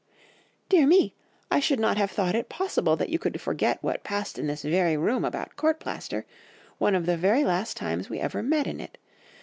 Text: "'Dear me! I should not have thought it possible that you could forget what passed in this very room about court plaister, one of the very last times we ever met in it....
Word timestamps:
"'Dear 0.69 0.87
me! 0.87 1.13
I 1.51 1.59
should 1.59 1.79
not 1.79 1.95
have 1.97 2.09
thought 2.09 2.33
it 2.33 2.49
possible 2.49 2.95
that 2.95 3.09
you 3.09 3.19
could 3.19 3.39
forget 3.39 3.77
what 3.83 4.03
passed 4.03 4.39
in 4.39 4.47
this 4.47 4.63
very 4.63 4.97
room 4.97 5.23
about 5.23 5.55
court 5.55 5.79
plaister, 5.79 6.25
one 6.79 6.95
of 6.95 7.05
the 7.05 7.17
very 7.17 7.43
last 7.43 7.77
times 7.77 8.09
we 8.09 8.19
ever 8.19 8.41
met 8.41 8.65
in 8.65 8.79
it.... 8.79 8.97